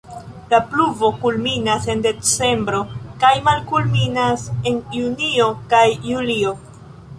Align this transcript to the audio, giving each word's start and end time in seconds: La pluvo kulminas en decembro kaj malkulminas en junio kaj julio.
La 0.51 0.59
pluvo 0.69 1.09
kulminas 1.25 1.85
en 1.95 2.01
decembro 2.05 2.81
kaj 3.25 3.35
malkulminas 3.49 4.49
en 4.73 4.83
junio 4.99 5.49
kaj 5.75 5.87
julio. 6.11 6.59